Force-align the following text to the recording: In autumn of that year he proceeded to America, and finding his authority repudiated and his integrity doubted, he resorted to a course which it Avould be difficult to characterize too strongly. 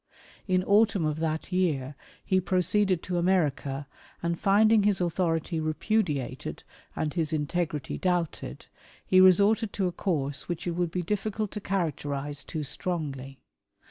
In 0.47 0.63
autumn 0.63 1.05
of 1.05 1.19
that 1.19 1.51
year 1.51 1.95
he 2.25 2.41
proceeded 2.41 3.03
to 3.03 3.19
America, 3.19 3.87
and 4.23 4.39
finding 4.39 4.81
his 4.81 4.99
authority 4.99 5.59
repudiated 5.59 6.63
and 6.95 7.13
his 7.13 7.31
integrity 7.31 7.99
doubted, 7.99 8.65
he 9.05 9.21
resorted 9.21 9.71
to 9.73 9.85
a 9.85 9.91
course 9.91 10.49
which 10.49 10.65
it 10.65 10.75
Avould 10.75 10.89
be 10.89 11.03
difficult 11.03 11.51
to 11.51 11.61
characterize 11.61 12.43
too 12.43 12.63
strongly. 12.63 13.37